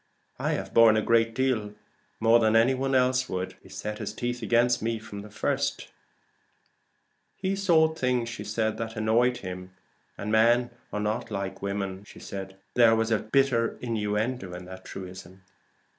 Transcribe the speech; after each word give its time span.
I 0.39 0.53
have 0.53 0.73
borne 0.73 0.97
a 0.97 1.01
great 1.03 1.35
deal 1.35 1.75
more 2.19 2.39
than 2.39 2.55
any 2.55 2.73
one 2.73 2.95
else 2.95 3.29
would. 3.29 3.55
He 3.61 3.69
set 3.69 3.99
his 3.99 4.13
teeth 4.15 4.41
against 4.41 4.81
me 4.81 4.97
from 4.97 5.21
the 5.21 5.29
first." 5.29 5.89
"He 7.35 7.55
saw 7.55 7.87
things 7.87 8.35
that 8.55 8.95
annoyed 8.95 9.37
him; 9.37 9.73
and 10.17 10.31
men 10.31 10.71
are 10.91 10.99
not 10.99 11.29
like 11.29 11.61
women," 11.61 12.03
said 12.03 12.07
Mrs. 12.07 12.29
Transome. 12.31 12.57
There 12.73 12.95
was 12.95 13.11
bitter 13.31 13.77
innuendo 13.79 14.55
in 14.55 14.65
that 14.65 14.85
truism. 14.85 15.43